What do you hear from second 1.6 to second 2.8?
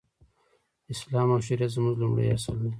زموږ لومړی اصل دی.